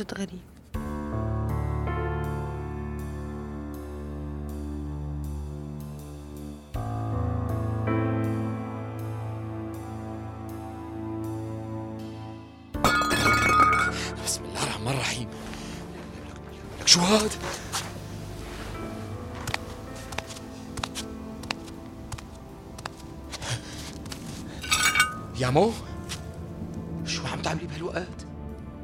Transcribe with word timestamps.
جد 0.00 0.14
غريب 0.14 0.40
بسم 14.24 14.44
الله 14.44 14.62
الرحمن 14.62 14.88
الرحيم 14.88 15.28
لك 16.80 16.88
شو 16.88 17.00
هاد؟ 17.00 17.30
يا 25.38 25.50
مو 25.50 25.72
شو 27.06 27.26
عم 27.26 27.42
تعملي 27.42 27.66
بهالوقت؟ 27.66 28.26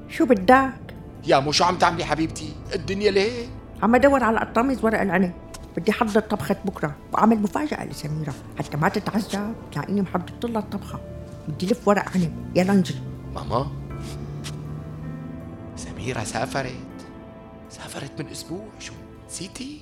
شو 0.09 0.27
بدك؟ 0.27 0.86
يا 1.27 1.39
مو 1.41 1.53
شو 1.53 1.65
عم 1.65 1.77
تعملي 1.77 2.05
حبيبتي؟ 2.05 2.53
الدنيا 2.75 3.11
ليه؟ 3.11 3.47
عم 3.83 3.95
ادور 3.95 4.25
على 4.25 4.39
قطامز 4.39 4.85
ورق 4.85 5.01
العنب. 5.01 5.33
بدي 5.77 5.91
احضر 5.91 6.21
طبخة 6.21 6.57
بكرة 6.65 6.97
وأعمل 7.13 7.43
مفاجأة 7.43 7.85
لسميرة. 7.85 8.35
حتى 8.59 8.77
ما 8.77 8.89
تتعذب 8.89 9.55
تلاقيني 9.73 10.03
محضرت 10.03 10.45
لها 10.45 10.61
الطبخة. 10.61 11.00
بدي 11.49 11.67
لف 11.67 11.89
ورق 11.89 12.05
عنب. 12.15 12.50
يلا 12.55 12.73
نجي 12.73 12.95
ماما. 13.34 13.67
سميرة 15.77 16.25
سافرت. 16.25 17.06
سافرت 17.71 18.21
من 18.21 18.29
أسبوع. 18.29 18.65
شو؟ 18.79 18.93
نسيتي؟ 19.29 19.81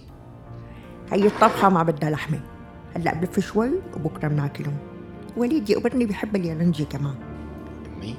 هي 1.12 1.26
الطبخة 1.26 1.68
ما 1.68 1.82
بدها 1.82 2.10
لحمة. 2.10 2.40
هلأ 2.96 3.14
بلف 3.14 3.40
شوي 3.40 3.70
وبكرة 3.96 4.28
بناكلهم 4.28 4.76
وليد 5.36 5.70
يقبرني 5.70 6.06
بحب 6.06 6.36
اليالنجي 6.36 6.84
كمان. 6.84 7.14
أمي 7.96 8.16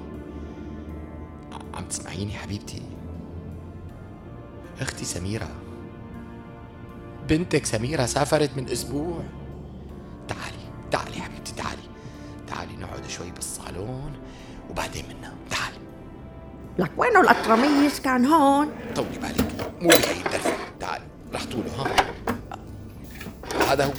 ع- 1.53 1.77
عم 1.77 1.83
تسمعيني 1.85 2.31
حبيبتي. 2.33 2.81
أختي 4.81 5.05
سميرة. 5.05 5.47
بنتك 7.29 7.65
سميرة 7.65 8.05
سافرت 8.05 8.57
من 8.57 8.69
أسبوع. 8.69 9.19
تعالي 10.27 10.65
تعالي 10.91 11.21
حبيبتي 11.21 11.53
تعالي. 11.55 11.81
تعالي 12.47 12.75
نقعد 12.77 13.07
شوي 13.07 13.31
بالصالون 13.31 14.11
وبعدين 14.69 15.05
بننام 15.05 15.35
تعالي. 15.49 15.77
لك 16.79 16.91
وينه 16.97 17.21
القطرميس 17.21 17.99
كان 17.99 18.25
هون؟ 18.25 18.69
طولي 18.95 19.17
بالك 19.21 19.71
مو 19.81 19.87
بهي 19.87 20.17
الدرفة 20.25 20.53
تعالي 20.79 21.05
رح 21.33 21.45
طوله 21.45 21.71
ها. 21.71 22.13
هذا 23.73 23.85
هو؟ 23.85 23.91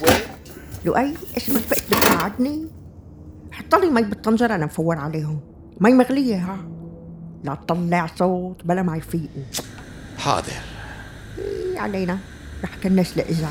لؤي 0.85 1.13
اسمك 1.37 1.61
فقت 1.61 1.83
بتساعدني 1.87 2.67
حط 3.51 3.75
لي 3.75 3.89
مي 3.89 4.01
بالطنجرة 4.01 4.55
أنا 4.55 4.65
مفور 4.65 4.97
عليهم. 4.97 5.39
مي 5.81 5.93
مغلية 5.93 6.35
ها. 6.35 6.57
لا 7.43 7.55
تطلع 7.55 8.07
صوت 8.15 8.65
بلا 8.65 8.81
ما 8.83 8.97
يفيقوا. 8.97 9.43
حاضر. 10.27 10.51
إيه 11.37 11.79
علينا. 11.79 12.17
رح 12.63 12.69
كنس 12.83 13.17
الإزاز 13.17 13.49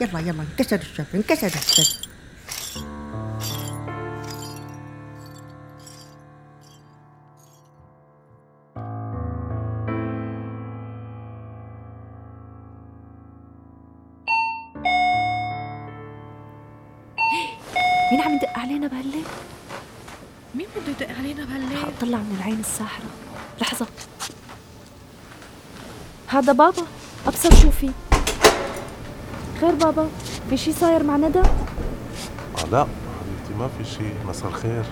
يلا 0.00 0.20
يلا 0.20 0.44
انكسر 0.58 0.76
الشر 0.76 1.04
انكسر 1.14 1.46
الشر 1.46 2.08
مين 18.12 18.20
عم 18.20 18.34
يدق 18.36 18.58
علينا 18.58 18.86
بهالليل؟ 18.86 19.24
مين 20.54 20.66
بده 20.76 21.06
يدق 21.06 21.18
علينا 21.18 21.44
بهالليل؟ 21.44 21.98
طلع 22.00 22.18
من 22.18 22.36
العين 22.40 22.60
الساحرة. 22.60 23.06
لحظة. 23.60 23.86
هذا 26.36 26.52
بابا؟ 26.52 26.82
أبصر 27.26 27.54
شو 27.54 27.70
في 27.70 27.90
خير 29.60 29.74
بابا 29.74 30.08
في 30.50 30.56
شي 30.56 30.72
صاير 30.72 31.02
مع 31.02 31.16
ندى؟ 31.16 31.38
آه 31.38 32.66
لا 32.72 32.80
حبيبتي 32.80 33.54
ما 33.58 33.68
في 33.78 33.84
شيء 33.84 34.14
مساء 34.28 34.48
الخير. 34.48 34.84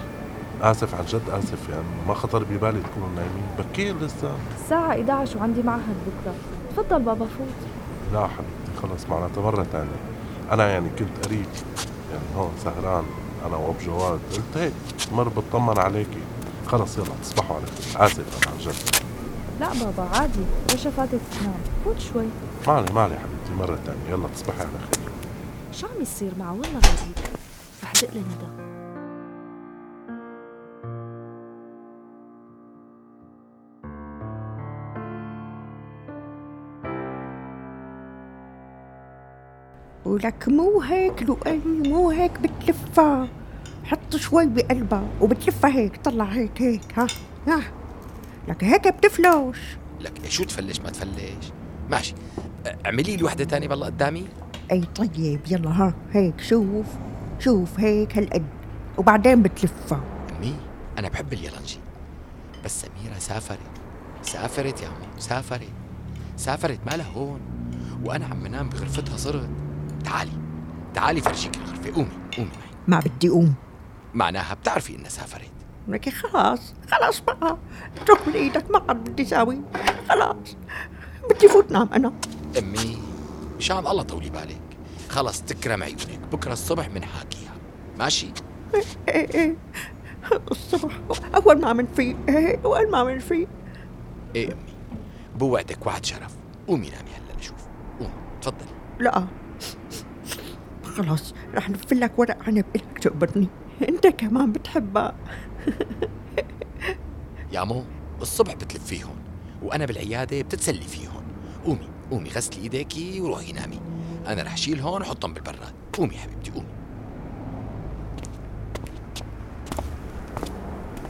آسف 0.63 0.95
عن 0.95 1.05
جد 1.05 1.31
آسف 1.31 1.69
يعني 1.69 1.85
ما 2.09 2.15
خطر 2.15 2.45
ببالي 2.45 2.81
تكونوا 2.81 3.09
نايمين. 3.17 3.47
بكير 3.59 3.97
لسه. 4.01 4.37
الساعة 4.63 4.91
11 4.91 5.39
وعندي 5.39 5.63
معهد 5.63 5.97
بكرة. 6.07 6.35
تفضل 6.71 7.03
بابا 7.03 7.25
فوت 7.25 7.49
لا 8.13 8.27
حبيبتي 8.27 8.83
خلص 8.83 9.11
معناتها 9.11 9.43
مرة 9.43 9.67
تانية. 9.73 10.01
أنا 10.53 10.69
يعني 10.69 10.89
كنت 10.99 11.27
قريب 11.27 11.47
يعني 12.13 12.25
هون 12.37 12.53
سهران 12.65 13.05
أنا 13.47 13.57
وأبو 13.57 13.79
جواد. 13.87 14.21
قلت 14.33 14.57
هيك 14.57 14.73
مر 15.13 15.29
بطمن 15.29 15.79
عليكي. 15.79 16.23
خلص 16.67 16.99
يلا 16.99 17.07
تصبحوا 17.23 17.57
على 17.57 17.67
خير. 17.67 18.07
آسف 18.07 18.47
أنا 18.47 18.53
عن 18.53 18.59
جد. 18.59 18.75
لا 19.61 19.69
بابا 19.69 20.03
عادي. 20.03 20.45
رشا 20.75 20.91
فاتت 20.91 21.21
تنام. 21.33 21.61
فوت 21.85 21.99
شوي. 21.99 22.27
مالي 22.67 22.93
مالي 22.93 23.19
حبيبتي 23.19 23.55
مرة 23.59 23.79
تانية. 23.87 24.11
يلا 24.11 24.29
تصبحي 24.29 24.61
على 24.61 24.69
خير. 24.79 25.11
شو 25.73 25.87
عم 25.87 26.03
يصير 26.03 26.33
معه 26.39 26.53
والله 26.53 26.79
غريب 26.79 27.19
رح 27.85 27.93
دق 27.93 28.11
لندى 28.15 28.65
ولك 40.05 40.49
مو 40.49 40.81
هيك 40.81 41.23
لؤي 41.23 41.61
مو 41.67 42.11
هيك 42.11 42.39
بتلفها. 42.41 43.29
حط 43.85 44.17
شوي 44.17 44.47
بقلبها 44.47 45.09
وبتلفها 45.21 45.71
هيك 45.71 46.01
طلع 46.05 46.25
هيك 46.25 46.63
هيك 46.63 46.99
ها 46.99 47.07
ها. 47.49 47.61
لك 48.49 48.65
هيك 48.65 48.89
بتفلش 48.89 49.59
لك 50.01 50.29
شو 50.29 50.45
تفلش؟ 50.45 50.81
ما 50.81 50.91
تفلش. 50.91 51.53
ماشي. 51.91 52.15
اعملي 52.87 53.17
لي 53.17 53.25
وحدة 53.25 53.45
تانية 53.45 53.69
بالله 53.69 53.87
قدامي. 53.87 54.29
أي 54.73 54.81
طيب 54.95 55.41
يلا 55.51 55.71
ها 55.71 55.95
هيك 56.13 56.41
شوف 56.41 56.87
شوف 57.39 57.81
هيك 57.81 58.19
هالقد 58.19 58.47
وبعدين 58.99 59.43
بتلفها. 59.43 60.01
أمي 60.37 60.57
أنا 60.99 61.09
بحب 61.09 61.33
اليالنجي 61.33 61.79
بس 62.65 62.83
سميرة 62.83 63.19
سافرت. 63.19 63.59
سافرت 64.23 64.83
يا 64.83 64.89
عمو 64.89 65.19
سافرت. 65.19 65.73
سافرت 66.37 66.79
مالها 66.87 67.07
هون. 67.07 67.41
وأنا 68.05 68.27
عم 68.27 68.47
نام 68.47 68.69
بغرفتها 68.69 69.17
صرت. 69.17 69.51
تعالي 70.05 70.33
تعالي 70.95 71.21
فرجيك 71.21 71.57
الغرفة 71.57 71.95
قومي 71.95 72.09
قومي 72.37 72.49
معي. 72.49 72.71
ما 72.89 72.99
بدي 72.99 73.29
قوم. 73.29 73.55
معناها 74.15 74.55
بتعرفي 74.55 74.97
إنها 74.97 75.09
سافرت. 75.09 75.51
لك 75.89 76.09
خلاص 76.09 76.75
خلاص 76.91 77.21
بقى. 77.21 77.57
اترك 77.97 78.29
من 78.29 78.35
إيدك 78.35 78.71
ما 78.71 78.83
عاد 78.89 78.97
بدي 79.11 79.25
ساوي. 79.25 79.61
خلاص. 80.09 80.57
بدي 81.31 81.49
فوت 81.49 81.73
نام 81.73 81.89
أنا. 81.93 82.13
أمي 82.59 82.99
مشان 83.59 83.79
الله 83.79 84.03
طولي 84.03 84.31
بالك. 84.31 84.61
خلص 85.09 85.43
تكرم 85.43 85.83
عيونك. 85.83 86.21
بكرة 86.33 86.53
الصبح 86.53 86.89
بنحاكيها 86.89 87.53
ماشي؟ 87.99 88.33
إيه 89.09 89.35
إيه 89.35 89.57
الصبح. 90.51 91.01
أول 91.35 91.61
ما 91.61 91.73
منفيق 91.73 92.17
إيه 92.29 92.61
أول 92.65 92.91
ما 92.91 93.05
منفيق 93.05 93.49
إيه 94.37 94.53
أمي. 94.53 94.75
بوعدك 95.37 95.87
وعد 95.87 96.05
شرف. 96.05 96.37
قومي 96.69 96.91
نامي 96.91 97.11
هلا 97.11 97.39
نشوف. 97.39 97.67
قومي 98.01 98.13
تفضلي. 98.43 98.69
لا. 98.99 99.27
خلاص 100.85 101.35
رح 101.55 101.71
نفلك 101.71 102.19
ورق 102.19 102.37
عنب 102.47 102.65
إلك 102.77 102.99
تقبرني 102.99 103.49
أنت 103.89 104.07
كمان 104.07 104.53
بتحبها. 104.53 105.15
يا 107.53 107.65
مو 107.65 107.85
الصبح 108.21 108.55
بتلف 108.55 108.85
فيهم 108.85 109.17
وأنا 109.63 109.87
بالعيادة 109.87 110.43
بتتسلي 110.43 110.81
فيهم 110.81 111.23
قومي 111.65 111.89
قومي 112.11 112.29
غسلي 112.29 112.63
إيديكي 112.63 113.21
وروحي 113.21 113.53
نامي. 113.53 113.81
أنا 114.27 114.43
رح 114.43 114.53
اشيل 114.53 114.81
هون 114.81 115.03
وحطهم 115.03 115.35
بالبراد. 115.35 115.75
قومي 115.93 116.17
حبيبتي 116.17 116.51
قومي. 116.51 116.67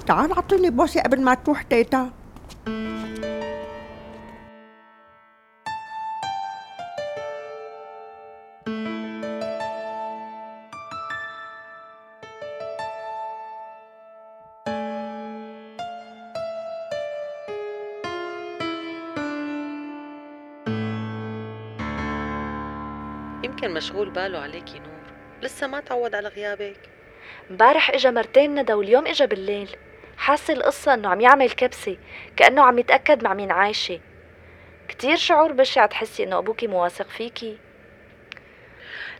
تعال 0.06 0.32
اعطيني 0.32 0.70
بوسه 0.70 1.00
قبل 1.00 1.22
ما 1.22 1.34
تروح 1.34 1.62
تيتا. 1.62 2.10
مشغول 23.84 24.10
باله 24.10 24.38
عليكي 24.38 24.78
نور 24.78 25.12
لسه 25.42 25.66
ما 25.66 25.80
تعود 25.80 26.14
على 26.14 26.28
غيابك. 26.28 26.76
امبارح 27.50 27.90
إجا 27.90 28.10
مرتين 28.10 28.54
ندى 28.54 28.72
واليوم 28.72 29.06
إجا 29.06 29.24
بالليل. 29.24 29.76
حاسة 30.16 30.54
القصة 30.54 30.94
إنه 30.94 31.08
عم 31.08 31.20
يعمل 31.20 31.50
كبسة 31.50 31.96
كأنه 32.36 32.62
عم 32.62 32.78
يتأكد 32.78 33.24
مع 33.24 33.34
مين 33.34 33.50
عايشة. 33.50 34.00
كتير 34.88 35.16
شعور 35.16 35.52
بشع 35.52 35.86
تحسي 35.86 36.24
إنه 36.24 36.38
ابوكي 36.38 36.66
مواثق 36.66 37.08
فيكي 37.08 37.58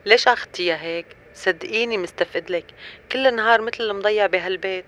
ليش 0.05 0.29
أخذتيها 0.29 0.83
هيك؟ 0.83 1.07
صدقيني 1.35 1.99
مستفقد 1.99 2.51
لك. 2.51 2.67
كل 3.13 3.35
نهار 3.37 3.61
مثل 3.61 3.85
المضيع 3.85 4.27
بهالبيت. 4.27 4.87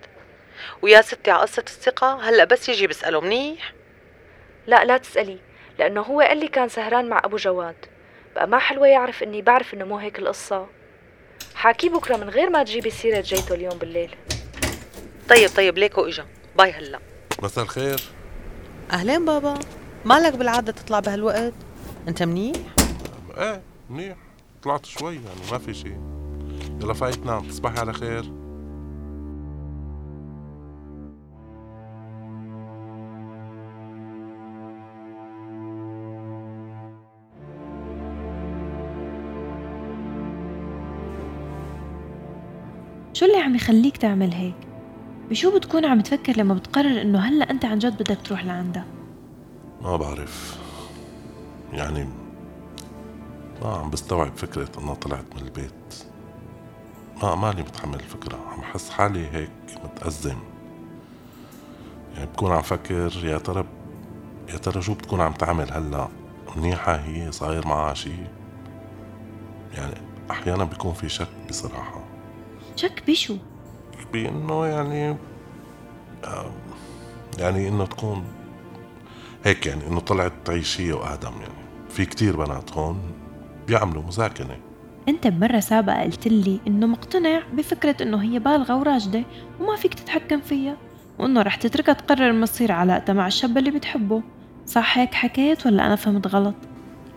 ويا 0.81 1.01
ستي 1.01 1.31
على 1.31 1.41
قصة 1.41 1.63
الثقة 1.67 2.29
هلأ 2.29 2.43
بس 2.43 2.69
يجي 2.69 2.87
بسأله 2.87 3.21
منيح؟ 3.21 3.73
لا 4.67 4.85
لا 4.85 4.97
تسألي 4.97 5.37
لأنه 5.79 6.01
هو 6.01 6.21
قال 6.21 6.37
لي 6.37 6.47
كان 6.47 6.69
سهران 6.69 7.09
مع 7.09 7.21
أبو 7.23 7.37
جواد. 7.37 7.96
بقى 8.37 8.47
ما 8.47 8.59
حلوة 8.59 8.87
يعرف 8.87 9.23
إني 9.23 9.41
بعرف 9.41 9.73
إنه 9.73 9.85
مو 9.85 9.97
هيك 9.97 10.19
القصة. 10.19 10.67
حاكي 11.55 11.89
بكرة 11.89 12.17
من 12.17 12.29
غير 12.29 12.49
ما 12.49 12.63
تجيبي 12.63 12.89
سيرة 12.89 13.21
جيته 13.21 13.55
اليوم 13.55 13.77
بالليل. 13.77 14.15
طيب 15.29 15.49
طيب 15.49 15.77
ليكو 15.77 16.05
اجا 16.05 16.25
باي 16.57 16.71
هلا. 16.71 16.99
مساء 17.43 17.63
الخير. 17.63 18.01
أهلين 18.91 19.25
بابا. 19.25 19.59
مالك 20.05 20.33
بالعادة 20.33 20.71
تطلع 20.71 20.99
بهالوقت؟ 20.99 21.53
أنت 22.07 22.23
منيح؟ 22.23 22.57
إيه 23.37 23.61
منيح. 23.89 24.17
طلعت 24.63 24.85
شوي 24.85 25.15
يعني 25.15 25.51
ما 25.51 25.57
في 25.57 25.73
شيء 25.73 25.99
يلا 26.81 26.93
فايت 26.93 27.25
نام 27.25 27.47
تصبحي 27.47 27.79
على 27.79 27.93
خير. 27.93 28.23
شو 43.17 43.25
اللي 43.25 43.37
عم 43.37 43.55
يخليك 43.55 43.97
تعمل 43.97 44.33
هيك؟ 44.33 44.55
بشو 45.29 45.55
بتكون 45.55 45.85
عم 45.85 46.01
تفكر 46.01 46.37
لما 46.37 46.53
بتقرر 46.53 47.01
إنه 47.01 47.19
هلأ 47.19 47.51
أنت 47.51 47.65
عن 47.65 47.79
جد 47.79 48.03
بدك 48.03 48.17
تروح 48.23 48.45
لعندها؟ 48.45 48.85
ما 49.81 49.97
بعرف. 49.97 50.57
يعني 51.73 52.07
ما 53.61 53.69
عم 53.69 53.89
بستوعب 53.89 54.37
فكرة 54.37 54.69
إنها 54.79 54.93
طلعت 54.93 55.25
من 55.35 55.41
البيت. 55.41 56.03
ما 57.23 57.35
ماني 57.35 57.61
متحمل 57.61 57.95
الفكرة. 57.95 58.37
عم 58.51 58.61
حس 58.61 58.89
حالي 58.89 59.27
هيك 59.27 59.51
متأزم. 59.83 60.37
يعني 62.15 62.25
بكون 62.25 62.51
عم 62.51 62.61
فكر 62.61 63.25
يا 63.25 63.37
ترى 63.37 63.65
يا 64.49 64.57
ترى 64.57 64.81
شو 64.81 64.93
بتكون 64.93 65.21
عم 65.21 65.33
تعمل 65.33 65.71
هلأ؟ 65.71 66.07
منيحة 66.57 66.95
هي؟ 66.95 67.31
صاير 67.31 67.67
معها 67.67 67.93
شي؟ 67.93 68.11
يعني 69.73 69.95
أحيانا 70.31 70.63
بيكون 70.63 70.93
في 70.93 71.09
شك 71.09 71.29
بصراحة. 71.49 72.06
شك 72.77 73.03
بشو؟ 73.07 73.37
بإنه 74.13 74.65
يعني 74.65 75.17
يعني 77.39 77.67
إنه 77.67 77.85
تكون 77.85 78.23
هيك 79.45 79.65
يعني 79.65 79.87
إنه 79.87 79.99
طلعت 79.99 80.33
تعيش 80.45 80.81
هي 80.81 80.91
وادم 80.91 81.31
يعني 81.41 81.53
في 81.89 82.05
كتير 82.05 82.35
بنات 82.35 82.73
هون 82.73 82.99
بيعملوا 83.67 84.03
مساكنه 84.03 84.57
أنت 85.07 85.27
بمرة 85.27 85.59
سابقة 85.59 86.03
قلت 86.03 86.27
لي 86.27 86.59
إنه 86.67 86.87
مقتنع 86.87 87.41
بفكرة 87.53 87.95
إنه 88.03 88.23
هي 88.23 88.39
بالغة 88.39 88.75
وراشدة 88.75 89.23
وما 89.59 89.75
فيك 89.75 89.93
تتحكم 89.93 90.41
فيها 90.41 90.77
وإنه 91.19 91.41
رح 91.41 91.55
تتركها 91.55 91.93
تقرر 91.93 92.33
مصير 92.33 92.71
علاقتها 92.71 93.13
مع 93.13 93.27
الشاب 93.27 93.57
اللي 93.57 93.71
بتحبه 93.71 94.21
صح 94.65 94.97
هيك 94.97 95.13
حكيت 95.13 95.65
ولا 95.65 95.85
أنا 95.85 95.95
فهمت 95.95 96.27
غلط؟ 96.27 96.55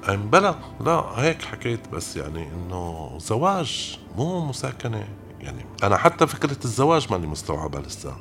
بلا 0.09 0.55
لا 0.81 1.01
هيك 1.17 1.43
حكيت 1.43 1.89
بس 1.89 2.17
يعني 2.17 2.49
إنه 2.53 3.11
زواج 3.19 3.99
مو 4.17 4.47
مساكنه 4.47 5.05
يعني 5.41 5.65
أنا 5.83 5.97
حتى 5.97 6.27
فكرة 6.27 6.65
الزواج 6.65 7.13
ماني 7.13 7.27
مستوعبها 7.27 7.81
لسه 7.81 8.17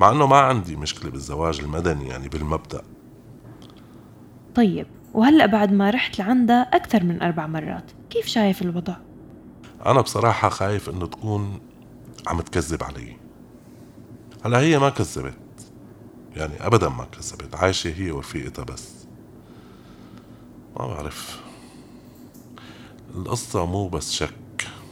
مع 0.00 0.10
إنه 0.10 0.26
ما 0.26 0.36
عندي 0.36 0.76
مشكلة 0.76 1.10
بالزواج 1.10 1.60
المدني 1.60 2.08
يعني 2.08 2.28
بالمبدأ. 2.28 2.82
طيب 4.54 4.86
وهلأ 5.14 5.46
بعد 5.46 5.72
ما 5.72 5.90
رحت 5.90 6.18
لعندها 6.18 6.62
أكثر 6.62 7.04
من 7.04 7.22
أربع 7.22 7.46
مرات 7.46 7.90
كيف 8.10 8.26
شايف 8.26 8.62
الوضع؟ 8.62 8.96
أنا 9.86 10.00
بصراحة 10.00 10.48
خايف 10.48 10.88
إنه 10.90 11.06
تكون 11.06 11.60
عم 12.26 12.40
تكذب 12.40 12.82
علي. 12.82 13.16
هلأ 14.44 14.58
هي 14.58 14.78
ما 14.78 14.90
كذبت. 14.90 15.34
يعني 16.36 16.66
ابدا 16.66 16.88
ما 16.88 17.04
كذبت 17.04 17.54
عايشة 17.54 17.94
هي 17.96 18.10
ورفيقتها 18.10 18.64
بس. 18.64 19.06
ما 20.80 20.86
بعرف. 20.86 21.40
القصة 23.14 23.66
مو 23.66 23.88
بس 23.88 24.12
شك. 24.12 24.47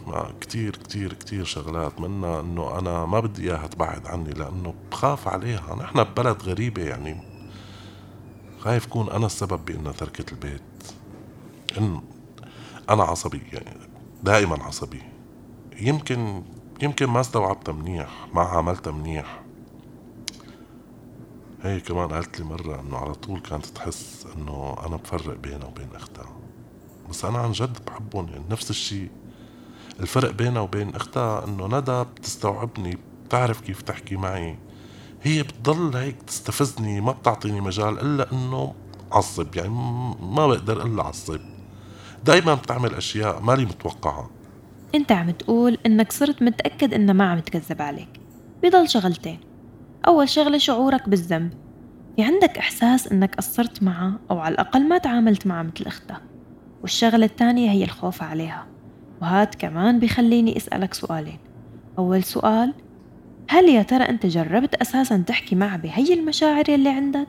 ما 0.07 0.33
كتير 0.41 0.77
كتير 0.77 1.13
كتير 1.13 1.45
شغلات 1.45 2.01
منها 2.01 2.41
إنه 2.41 2.79
أنا 2.79 3.07
ما 3.07 3.21
بدي 3.21 3.43
إياها 3.43 3.67
تبعد 3.67 4.07
عني 4.07 4.31
لأنه 4.31 4.75
بخاف 4.91 5.29
عليها. 5.29 5.75
نحن 5.75 6.05
ببلد 6.05 6.43
غريبة 6.43 6.83
يعني. 6.83 7.21
خايف 8.59 8.87
كون 8.87 9.11
أنا 9.11 9.27
السبب 9.27 9.65
بإنها 9.65 9.93
تركت 9.93 10.33
البيت. 10.33 10.63
إن 11.79 12.03
أنا 12.91 13.03
عصبي 13.03 13.43
يعني 13.53 13.77
دائما 14.23 14.65
عصبي. 14.65 15.03
يمكن 15.81 16.43
يمكن 16.83 17.07
ما 17.07 17.21
استوعبتها 17.21 17.73
منيح 17.73 18.29
ما 18.35 18.43
عاملتها 18.43 18.91
منيح. 18.91 19.43
هي 21.63 21.81
كمان 21.81 22.09
قالت 22.09 22.41
لي 22.41 22.47
مرة 22.47 22.81
إنه 22.81 22.97
على 22.97 23.15
طول 23.15 23.41
كانت 23.41 23.67
تحس 23.67 24.27
إنه 24.37 24.77
أنا 24.87 24.97
بفرق 24.97 25.37
بينها 25.37 25.67
وبين 25.67 25.89
أختها. 25.95 26.33
بس 27.11 27.25
أنا 27.25 27.39
عن 27.39 27.53
جد 27.53 27.79
بحبهم 27.87 28.29
يعني 28.29 28.45
نفس 28.51 28.71
الشيء 28.71 29.11
الفرق 30.01 30.31
بينها 30.31 30.61
وبين 30.61 30.95
أختها 30.95 31.45
إنه 31.45 31.79
ندى 31.79 32.05
بتستوعبني 32.05 32.99
بتعرف 33.25 33.61
كيف 33.61 33.83
تحكي 33.83 34.17
معي. 34.17 34.59
هي 35.23 35.43
بتضل 35.43 35.97
هيك 35.97 36.23
تستفزني 36.23 37.01
ما 37.01 37.13
بتعطيني 37.13 37.61
مجال 37.61 38.01
إلا 38.01 38.33
إنه 38.33 38.75
عصب 39.13 39.57
يعني 39.57 39.69
ما 40.21 40.47
بقدر 40.47 40.87
إلا 40.87 41.03
عصب 41.03 41.41
دايما 42.25 42.55
بتعمل 42.55 42.95
أشياء 42.95 43.41
مالي 43.41 43.65
متوقعها. 43.65 44.31
أنت 44.95 45.13
عم 45.13 45.31
تقول 45.31 45.79
إنك 45.87 46.13
صرت 46.13 46.43
متأكد 46.43 46.95
إنها 46.95 47.15
ما 47.15 47.31
عم 47.31 47.39
تكذب 47.39 47.83
عليك. 47.83 48.21
بضل 48.63 48.89
شغلتين. 48.89 49.41
أول 50.07 50.29
شغلة 50.29 50.59
شعورك 50.59 51.09
بالذنب. 51.09 51.53
في 52.17 52.23
عندك 52.23 52.59
إحساس 52.59 53.09
إنك 53.09 53.35
قصرت 53.35 53.83
معها 53.83 54.19
أو 54.31 54.39
على 54.39 54.53
الأقل 54.53 54.89
ما 54.89 54.99
تعاملت 54.99 55.47
معها 55.47 55.63
مثل 55.63 55.87
أختها. 55.87 56.23
والشغلة 56.83 57.27
الثانية 57.27 57.71
هي 57.71 57.85
الخوف 57.85 58.23
عليها. 58.23 58.67
وهاد 59.23 59.55
كمان 59.55 59.99
بيخليني 59.99 60.57
أسألك 60.57 60.95
سؤالين. 60.95 61.39
أول 61.99 62.23
سؤال 62.23 62.75
هل 63.49 63.69
يا 63.69 63.83
ترى 63.83 64.05
أنت 64.05 64.27
جربت 64.27 64.75
أساسا 64.75 65.25
تحكي 65.27 65.57
معها 65.57 65.77
بهي 65.77 66.15
المشاعر 66.15 66.71
يلي 66.71 66.89
عندك؟ 66.89 67.29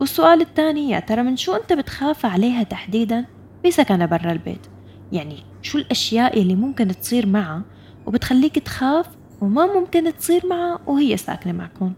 والسؤال 0.00 0.40
الثاني 0.40 0.90
يا 0.90 1.00
ترى 1.00 1.22
من 1.22 1.36
شو 1.36 1.52
أنت 1.52 1.72
بتخاف 1.72 2.26
عليها 2.26 2.62
تحديدا 2.62 3.24
بسكنها 3.66 4.06
برا 4.06 4.32
البيت؟ 4.32 4.66
يعني 5.12 5.36
شو 5.62 5.78
الأشياء 5.78 6.40
اللي 6.40 6.54
ممكن 6.54 6.88
تصير 6.88 7.26
معها 7.26 7.62
وبتخليك 8.06 8.58
تخاف 8.58 9.06
وما 9.40 9.66
ممكن 9.66 10.16
تصير 10.16 10.46
معها 10.46 10.78
وهي 10.86 11.16
ساكنة 11.16 11.52
معكم 11.52 11.92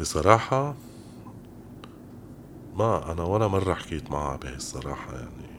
بصراحة 0.00 0.74
ما 2.74 3.12
أنا 3.12 3.22
ولا 3.22 3.48
مرة 3.48 3.74
حكيت 3.74 4.10
معها 4.10 4.36
بهالصراحة 4.36 5.14
يعني. 5.14 5.51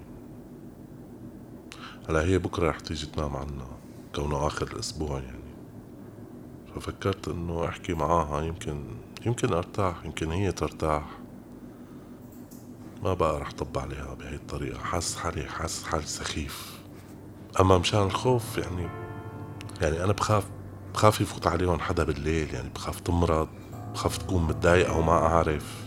هلا 2.10 2.22
هي 2.24 2.38
بكرة 2.38 2.70
رح 2.70 2.80
تيجي 2.80 3.06
تنام 3.06 3.36
عنا 3.36 3.68
كونه 4.16 4.48
آخر 4.48 4.68
الأسبوع 4.68 5.20
يعني. 5.20 5.44
ففكرت 6.76 7.28
إنه 7.28 7.66
أحكي 7.66 7.94
معاها 7.94 8.42
يمكن 8.42 8.84
يمكن 9.26 9.54
أرتاح 9.54 10.06
يمكن 10.06 10.32
هي 10.32 10.52
ترتاح. 10.52 11.04
ما 13.04 13.14
بقى 13.14 13.40
رح 13.40 13.52
طب 13.52 13.78
عليها 13.78 14.14
بهي 14.14 14.36
الطريقة. 14.36 14.80
حاسس 14.80 15.16
حالي 15.18 15.44
حاسس 15.44 15.84
حالي 15.84 16.06
سخيف. 16.06 16.80
أما 17.60 17.78
مشان 17.78 18.02
الخوف 18.02 18.58
يعني 18.58 18.88
يعني 19.82 20.04
أنا 20.04 20.14
بخاف 20.14 20.44
بخاف 20.94 21.22
يفوت 21.22 21.48
عليهم 21.48 21.80
حدا 21.80 22.04
بالليل 22.04 22.54
يعني 22.54 22.70
بخاف 22.70 23.00
تمرض 23.00 23.48
بخاف 23.94 24.18
تكون 24.18 24.44
متضايقة 24.44 24.98
وما 24.98 25.12
أعرف. 25.12 25.84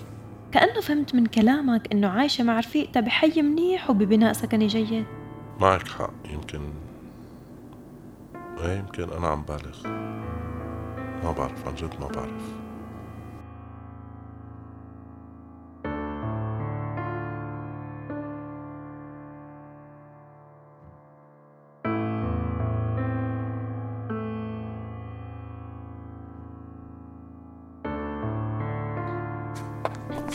كأنه 0.53 0.81
فهمت 0.81 1.15
من 1.15 1.27
كلامك 1.27 1.93
إنه 1.93 2.09
عايشة 2.09 2.45
مع 2.45 2.59
رفيقتها 2.59 3.01
بحي 3.01 3.43
منيح 3.43 3.91
وببناء 3.91 4.33
سكني 4.33 4.67
جيد. 4.67 5.07
معك 5.61 5.89
حق. 5.89 6.11
يمكن 6.25 6.61
إيه 8.59 8.79
يمكن 8.79 9.11
أنا 9.11 9.29
عم 9.29 9.43
بالغ. 9.43 9.89
ما 11.25 11.33
بعرف 11.33 11.69
عن 11.69 11.75
جد 11.75 12.01
ما 12.01 12.09
بعرف. 12.09 12.43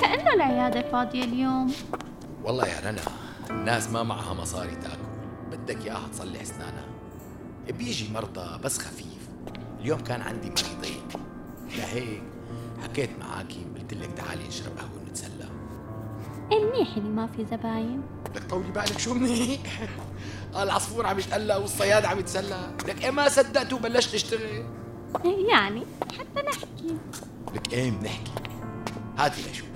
كأنه 0.01 0.33
العيادة 0.33 0.91
فاضية 0.91 1.23
اليوم. 1.23 1.73
والله 2.43 2.67
يا 2.67 2.89
رنا 2.89 3.01
الناس 3.49 3.89
ما 3.89 4.03
معها 4.03 4.33
مصاري 4.33 4.75
تاكل. 4.75 5.10
بدك 5.71 5.85
اياها 5.85 6.07
تصلح 6.13 6.41
اسنانها 6.41 6.85
بيجي 7.69 8.13
مرضى 8.13 8.59
بس 8.63 8.77
خفيف. 8.77 9.29
اليوم 9.79 9.99
كان 9.99 10.21
عندي 10.21 10.49
مريضين. 10.49 11.01
لهيك 11.77 12.23
حكيت 12.83 13.09
معاكي 13.19 13.65
قلت 13.75 13.93
لك 13.93 14.09
تعالي 14.13 14.47
نشرب 14.47 14.77
قهوة 14.77 15.01
ونتسلى. 15.07 15.49
منيح 16.51 16.97
اللي 16.97 17.09
ما 17.09 17.27
في 17.27 17.45
زباين. 17.45 18.01
لك 18.35 18.49
طولي 18.49 18.71
بالك 18.71 18.99
شو 18.99 19.13
منيح؟ 19.13 19.59
العصفور 20.55 21.07
عم 21.07 21.19
يتقلى 21.19 21.55
والصياد 21.55 22.05
عم 22.05 22.19
يتسلى. 22.19 22.71
لك 22.87 23.03
إيه 23.03 23.11
ما 23.11 23.29
صدقت 23.29 23.73
وبلشت 23.73 24.13
تشتغل 24.13 24.65
يعني 25.25 25.83
حتى 26.19 26.47
نحكي. 26.47 26.97
لك 27.55 27.73
إيه 27.73 27.91
بنحكي 27.91 28.31
هاتي 29.17 29.41
لشوف 29.51 29.69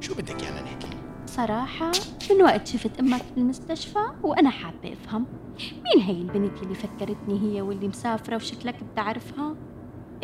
شو 0.00 0.14
بدك 0.14 0.42
يانا 0.42 0.62
نحكي؟ 0.62 0.99
صراحة 1.36 1.92
من 2.30 2.42
وقت 2.42 2.66
شفت 2.66 3.00
أمك 3.00 3.22
بالمستشفى 3.36 3.98
وأنا 4.22 4.50
حابة 4.50 4.92
أفهم 4.92 5.26
مين 5.60 6.04
هي 6.04 6.12
البنت 6.22 6.62
اللي 6.62 6.74
فكرتني 6.74 7.40
هي 7.42 7.60
واللي 7.62 7.88
مسافرة 7.88 8.36
وشكلك 8.36 8.84
بتعرفها؟ 8.84 9.54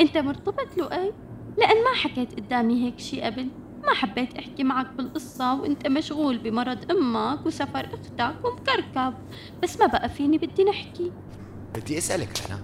أنت 0.01 0.19
مرتبط 0.19 0.77
لؤي؟ 0.77 1.13
لأن 1.59 1.85
ما 1.85 1.95
حكيت 2.03 2.35
قدامي 2.37 2.85
هيك 2.87 2.99
شي 2.99 3.21
قبل 3.23 3.49
ما 3.87 3.95
حبيت 3.95 4.35
أحكي 4.39 4.65
معك 4.65 4.93
بالقصة 4.93 5.61
وأنت 5.61 5.87
مشغول 5.87 6.39
بمرض 6.39 6.91
أمك 6.91 7.47
وسفر 7.47 7.89
أختك 7.95 8.45
ومكركب 8.45 9.15
بس 9.63 9.81
ما 9.81 9.87
بقى 9.87 10.09
فيني 10.09 10.39
بدي 10.39 10.65
نحكي 10.65 11.13
بدي 11.75 11.99
أسألك 11.99 12.31
رنا 12.47 12.61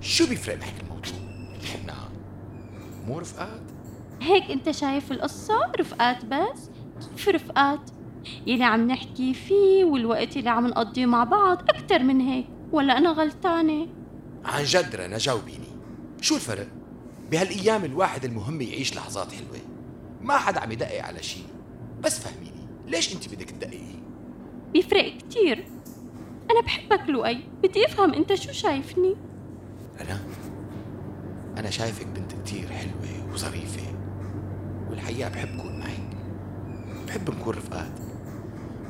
شو 0.00 0.28
بيفرق 0.28 0.58
معك 0.58 0.74
الموضوع؟ 0.82 1.12
نعم 1.86 2.10
مو 3.06 3.18
رفقات؟ 3.18 3.60
هيك 4.20 4.50
أنت 4.50 4.70
شايف 4.70 5.12
القصة 5.12 5.72
رفقات 5.80 6.24
بس؟ 6.24 6.71
كيف 7.16 7.28
رفقات؟ 7.28 7.90
يلي 8.46 8.64
عم 8.64 8.86
نحكي 8.86 9.34
فيه 9.34 9.84
والوقت 9.84 10.36
اللي 10.36 10.50
عم 10.50 10.66
نقضيه 10.66 11.06
مع 11.06 11.24
بعض 11.24 11.58
أكتر 11.68 12.02
من 12.02 12.20
هيك 12.20 12.46
ولا 12.72 12.98
أنا 12.98 13.10
غلطانة؟ 13.10 13.86
عن 14.44 14.64
جد 14.64 14.96
رنا 14.96 15.18
جاوبيني. 15.18 15.68
شو 16.20 16.34
الفرق؟ 16.34 16.68
بهالأيام 17.30 17.84
الواحد 17.84 18.24
المهم 18.24 18.60
يعيش 18.60 18.96
لحظات 18.96 19.32
حلوة. 19.32 19.60
ما 20.20 20.36
حدا 20.36 20.60
عم 20.60 20.72
يدقق 20.72 21.04
على 21.04 21.22
شيء. 21.22 21.44
بس 22.02 22.20
فهميني 22.20 22.68
ليش 22.86 23.14
أنت 23.14 23.34
بدك 23.34 23.50
تدققي؟ 23.50 24.02
بيفرق 24.72 25.16
كتير. 25.16 25.66
أنا 26.50 26.60
بحبك 26.60 27.08
لؤي 27.08 27.40
بدي 27.62 27.86
أفهم 27.86 28.14
أنت 28.14 28.34
شو 28.34 28.52
شايفني؟ 28.52 29.16
رنا 30.00 30.20
أنا 31.58 31.70
شايفك 31.70 32.06
بنت 32.06 32.32
كتير 32.32 32.68
حلوة 32.68 33.32
وظريفة 33.32 33.82
والحقيقة 34.90 35.30
بحب 35.30 35.60
كون 35.60 35.78
معك. 35.78 36.21
بحب 37.12 37.30
نكون 37.30 37.54
رفقات. 37.54 37.92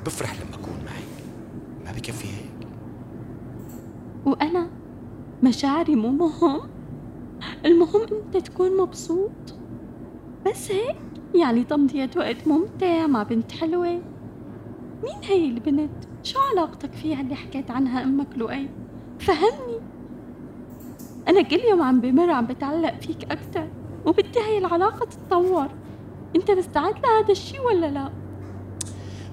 بفرح 0.06 0.34
لما 0.34 0.54
أكون 0.54 0.74
معك. 0.84 1.24
ما 1.84 1.92
بكفي 1.92 2.28
هيك 2.28 2.68
وأنا 4.26 4.70
مشاعري 5.42 5.94
مو 5.94 6.08
مهم. 6.08 6.60
المهم 7.64 8.06
أنت 8.12 8.36
تكون 8.36 8.76
مبسوط. 8.76 9.54
بس 10.46 10.70
هيك. 10.70 10.96
يعني 11.34 11.64
تمضية 11.64 12.10
وقت 12.16 12.48
ممتع 12.48 13.06
مع 13.06 13.22
بنت 13.22 13.52
حلوة. 13.52 14.02
مين 15.02 15.22
هي 15.22 15.44
البنت؟ 15.44 16.04
شو 16.22 16.38
علاقتك 16.40 16.92
فيها 16.92 17.20
اللي 17.20 17.34
حكيت 17.34 17.70
عنها 17.70 18.02
أمك 18.02 18.28
لؤي؟ 18.36 18.68
فهمني. 19.18 19.80
أنا 21.28 21.42
كل 21.42 21.60
يوم 21.70 21.82
عم 21.82 22.00
بمر 22.00 22.30
عم 22.30 22.46
بتعلق 22.46 23.00
فيك 23.00 23.32
أكتر 23.32 23.68
وبدي 24.06 24.40
هي 24.40 24.58
العلاقة 24.58 25.06
تتطور. 25.06 25.68
أنت 26.36 26.50
مستعد 26.50 26.94
لهذا 26.98 27.32
الشي 27.32 27.58
ولا 27.58 27.86
لا؟ 27.86 28.12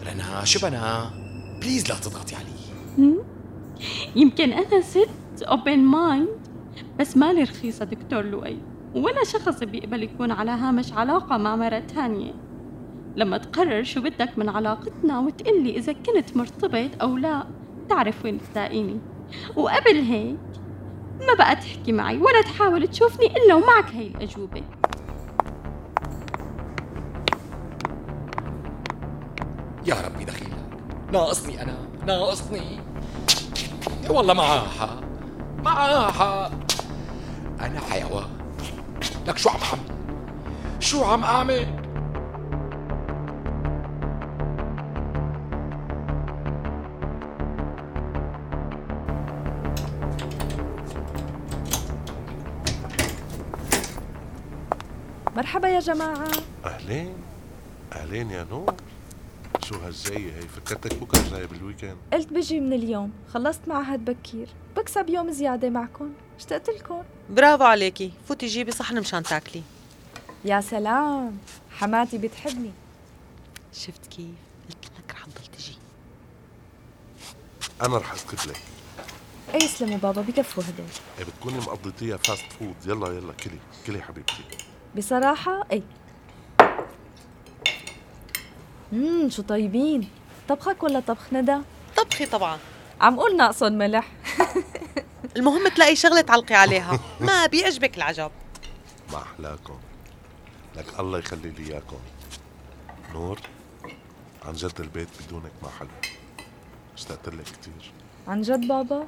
رنا 0.08 0.44
شو 0.46 0.60
بنا 0.68 1.12
please 1.62 1.90
لا 1.90 1.96
تضغطي 1.96 2.36
علي؟ 2.36 3.16
يمكن 4.16 4.52
أنا 4.54 4.82
ست 4.82 5.10
open 5.44 5.80
mind 5.80 6.28
بس 7.00 7.18
مالي 7.18 7.44
رخيصة 7.44 7.86
دكتور 7.86 8.22
لؤي 8.22 8.58
ولا 8.96 9.24
شخص 9.24 9.64
بيقبل 9.64 10.04
يكون 10.04 10.32
على 10.32 10.52
هامش 10.52 10.94
علاقة 10.94 11.38
مع 11.38 11.56
مرة 11.56 11.80
تانية 11.80 12.32
لما 13.16 13.38
تقرر 13.38 13.84
شو 13.84 14.02
بدك 14.02 14.38
من 14.38 14.50
علاقتنا 14.50 15.20
وتقلي 15.20 15.78
إذا 15.78 15.94
كنت 15.94 16.38
مرتبط 16.38 17.02
أو 17.02 17.18
لا 17.18 17.44
تعرف 17.90 18.26
وين 18.26 18.40
تلاقيني 18.54 19.00
وقبل 19.56 19.96
هيك 19.96 20.38
ما 21.28 21.34
بقى 21.38 21.56
تحكي 21.56 21.92
معي 21.92 22.18
ولا 22.18 22.42
تحاول 22.42 22.88
تشوفني 22.88 23.26
إلا 23.38 23.56
ومعك 23.56 23.92
هي 23.92 24.08
الأجوبة 24.08 24.62
ناقصني 31.12 31.62
أنا 31.62 31.78
ناقصني. 32.06 32.80
إيه 34.04 34.10
والله 34.10 34.34
معها 34.34 34.68
حق 36.12 36.52
أنا 37.62 37.80
حيوان. 37.80 38.30
لك 39.28 39.38
شو 39.38 39.50
عم 39.50 39.62
أعمل؟ 39.64 39.80
شو 40.80 41.04
عم 41.04 41.24
أعمل؟ 41.24 41.68
مرحبا 55.36 55.68
يا 55.68 55.80
جماعة. 55.80 56.28
أهلين. 56.66 57.14
أهلين 57.94 58.32
يا 58.32 58.46
نور. 58.52 58.74
شو 59.70 59.76
هالجاية 59.76 60.34
هي؟ 60.34 60.42
فكرتك 60.42 60.96
بكرة 60.96 61.30
جاي 61.32 61.48
بال 61.48 61.59
weekend 61.59 61.98
قلت 62.14 62.34
بجي 62.34 62.60
من 62.60 62.74
اليوم 62.74 63.12
خلصت 63.34 63.68
معهد 63.68 64.06
بكير. 64.06 64.48
بكسب 64.78 65.10
يوم 65.10 65.32
زيادة 65.32 65.70
معكم. 65.70 66.14
اشتقت 66.38 66.70
لكم. 66.70 67.04
برافو 67.30 67.64
عليكي. 67.64 68.12
فوتي 68.28 68.48
جيبي 68.48 68.72
صحن 68.72 69.00
مشان 69.00 69.24
تاكلي. 69.24 69.62
يا 70.46 70.62
سلام. 70.62 71.38
حماتي 71.72 72.18
بتحبني. 72.18 72.72
شفت 73.74 74.08
كيف؟ 74.08 74.36
قلت 74.70 74.86
لك 74.86 75.14
رح 75.14 75.26
تضل 75.26 75.58
تجي. 75.58 75.78
أنا 77.82 77.98
رح 77.98 78.14
أسكت 78.14 78.48
لك. 78.48 78.62
اي 79.54 79.66
يسلموا 79.66 79.98
بابا 79.98 80.22
بكفوا 80.22 80.64
هدول. 80.64 80.86
إيه 81.20 81.26
بتكوني 81.26 81.58
مقضيتيها 81.58 82.18
fast 82.18 82.46
food 82.60 82.76
يلا 82.86 83.08
يلا 83.08 83.34
كلي 83.34 83.60
كلي 83.88 84.02
حبيبتي. 84.02 84.44
بصراحة 84.98 85.68
اي 85.72 85.84
امم 88.94 89.30
شو 89.30 89.42
طيبين. 89.42 90.10
طبخك 90.50 90.84
ولا 90.84 91.00
طبخ 91.00 91.34
ندى؟ 91.34 91.58
طبخي 91.98 92.26
طبعا. 92.26 92.58
عم 93.02 93.20
قول 93.20 93.38
ناقصهم 93.38 93.74
ملح. 93.74 94.08
المهم 95.38 95.68
تلاقي 95.68 95.96
شغلة 95.96 96.22
تعلقي 96.22 96.56
عليها. 96.56 97.00
ما 97.20 97.46
بيعجبك 97.46 97.98
العجب. 97.98 98.32
ما 99.12 99.18
أحلاكم. 99.18 99.78
لك 100.76 101.00
الله 101.00 101.20
يخلي 101.20 101.50
لي 101.50 101.74
إياكم. 101.74 102.00
نور 103.14 103.40
عن 104.46 104.54
جد 104.54 104.80
البيت 104.80 105.08
بدونك 105.20 105.52
ما 105.64 105.70
حلو. 105.80 105.90
اشتقت 106.98 107.28
لك 107.30 107.44
كثير 107.44 107.92
عن 108.28 108.42
جد 108.42 108.68
بابا؟ 108.68 109.08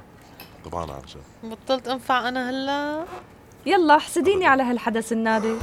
طبعا 0.64 0.92
عن 0.92 1.02
جد. 1.02 1.50
بطلت 1.50 1.88
أنفع 1.88 2.28
أنا 2.28 2.50
هلا. 2.50 3.04
يلا 3.66 3.96
احسديني 3.96 4.46
على 4.46 4.62
هالحدث 4.62 5.12
النادر. 5.12 5.58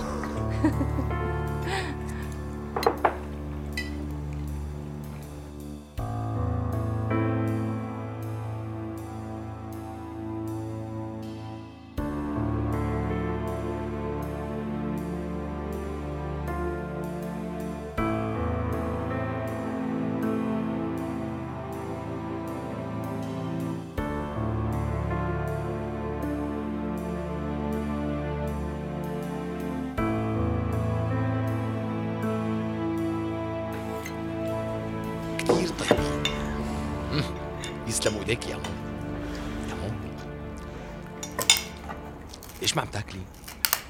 ليش 42.62 42.76
ما 42.76 42.82
عم 42.82 42.88
تاكلي؟ 42.88 43.22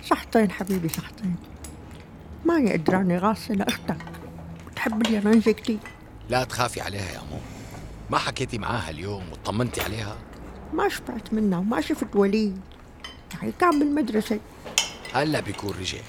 صحتين 0.05 0.51
حبيبي 0.51 0.89
صحتين 0.89 1.35
ماني 2.45 2.73
قدراني 2.73 3.17
غاصة 3.17 3.53
لأختك. 3.53 3.97
بتحب 4.71 5.01
اليرنجة 5.01 5.51
كتير. 5.51 5.79
لا 6.29 6.43
تخافي 6.43 6.81
عليها 6.81 7.11
يا 7.11 7.19
مو 7.19 7.39
ما 8.09 8.17
حكيتي 8.17 8.57
معاها 8.57 8.89
اليوم 8.89 9.23
وطمنتي 9.31 9.81
عليها؟ 9.81 10.17
ما 10.73 10.89
شفعت 10.89 11.33
منها 11.33 11.59
وما 11.59 11.81
شفت 11.81 12.15
وليد 12.15 12.61
يعني 13.33 13.51
كان 13.59 13.79
بالمدرسة. 13.79 14.39
هلا 15.13 15.39
بيكون 15.39 15.73
رجع. 15.79 15.99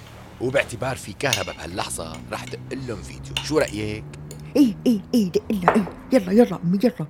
وباعتبار 0.41 0.97
في 0.97 1.13
كهرباء 1.13 1.57
بهاللحظة 1.57 2.17
رح 2.33 2.45
دق 2.45 2.59
لهم 2.73 3.03
فيديو. 3.03 3.35
شو 3.45 3.59
رأيك؟ 3.59 4.05
إيه 4.57 4.77
إيه 4.87 5.01
إيه 5.15 5.31
دق 5.31 5.43
لها 5.51 5.75
إيه. 5.75 5.89
يلا 6.13 6.33
يلا 6.33 6.59
أمي 6.65 6.79
يلا. 6.85 7.07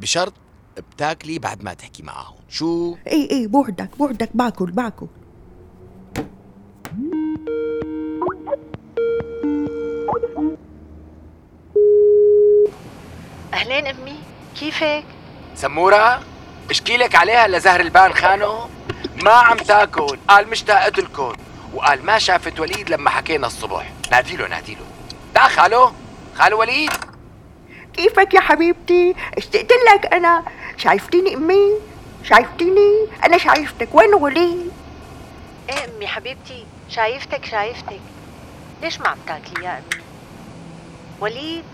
بشرط 0.00 0.34
بتاكلي 0.80 1.38
بعد 1.38 1.64
ما 1.64 1.74
تحكي 1.74 2.02
معهم 2.02 2.34
شو؟ 2.48 2.96
إيه 3.06 3.30
إيه 3.30 3.46
بوعدك 3.46 3.98
بوعدك 3.98 4.30
باكل 4.34 4.70
باكل. 4.70 5.06
أهلين 13.54 13.86
أمي 13.86 14.18
كيفك؟ 14.60 15.04
سمورة 15.54 16.22
اشكي 16.70 16.96
لك 16.96 17.14
عليها 17.14 17.48
لزهر 17.48 17.80
البان 17.80 18.12
خانو. 18.12 18.58
ما 19.22 19.32
عم 19.32 19.56
تاكل 19.56 20.18
قال 20.28 20.48
مشتاقة 20.48 21.02
لكم 21.02 21.32
وقال 21.74 22.06
ما 22.06 22.18
شافت 22.18 22.60
وليد 22.60 22.90
لما 22.90 23.10
حكينا 23.10 23.46
الصبح. 23.46 23.92
ناديله 24.12 24.48
ناديله. 24.48 24.84
تعال 25.34 25.50
خالو 25.50 25.92
خالو 26.34 26.60
وليد. 26.60 26.90
كيفك 27.92 28.34
يا 28.34 28.40
حبيبتي؟ 28.40 29.14
اشتقت 29.38 29.70
لك 29.94 30.14
أنا. 30.14 30.42
شايفتيني 30.76 31.34
أمي؟ 31.34 31.72
شايفتيني؟ 32.24 33.06
أنا 33.24 33.38
شايفتك. 33.38 33.94
وين 33.94 34.14
وليد 34.14 34.70
إيه 35.70 35.84
امي 35.84 36.06
حبيبتي 36.06 36.66
شايفتك 36.88 37.44
شايفتك. 37.44 38.00
ليش 38.82 39.00
ما 39.00 39.08
عم 39.08 39.18
تاكلي 39.26 39.64
يا 39.64 39.70
أمي؟ 39.78 40.02
وليد؟ 41.20 41.64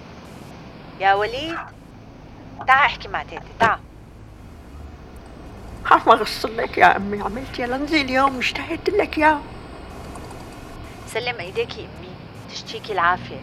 يا 1.00 1.14
وليد؟ 1.14 1.58
تعا 2.66 2.86
احكي 2.86 3.08
مع 3.08 3.22
تيتي 3.22 3.42
تعا. 3.60 3.80
عم 5.90 6.00
اغسل 6.08 6.56
لك 6.56 6.78
يا 6.78 6.96
أمي. 6.96 7.22
عملت 7.22 7.58
يا 7.58 7.66
لنزي 7.66 8.00
اليوم 8.00 8.38
اشتهيت 8.38 8.90
لك 8.90 9.18
يا. 9.18 9.40
سلم 11.06 11.40
إيديكي 11.40 11.80
أمي 11.80 12.10
تشتيكي 12.50 12.92
العافية. 12.92 13.40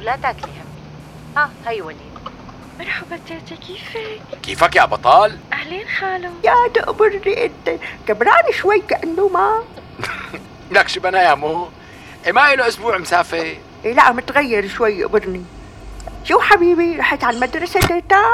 ولا 0.00 0.16
تاكلي 0.16 0.50
همي 0.52 1.36
ها 1.36 1.50
هي 1.66 1.82
وليد. 1.82 2.07
مرحبا 2.78 3.18
تيتي 3.28 3.56
كيفك؟ 3.56 4.20
كيفك 4.42 4.76
يا 4.76 4.84
بطال؟ 4.84 5.38
أهلين 5.52 5.88
خالو. 5.88 6.30
يا 6.44 6.54
تقبرني 6.74 7.44
انت 7.44 7.80
كبران 8.08 8.52
شوي 8.52 8.80
كانه 8.80 9.28
ما 9.28 9.62
لك 10.70 10.88
شو 10.88 11.00
بنا 11.00 11.22
يا 11.22 11.34
مو؟ 11.34 11.68
إيه 12.26 12.32
ما 12.32 12.54
له 12.54 12.68
أسبوع 12.68 12.98
مسافر 12.98 13.56
إيه 13.84 13.92
لا 13.94 14.12
متغير 14.12 14.68
شوي 14.68 15.04
قبرني 15.04 15.44
شو 16.24 16.40
حبيبي 16.40 16.96
رحت 16.96 17.24
على 17.24 17.36
المدرسة 17.36 17.80
تيتا 17.80 18.24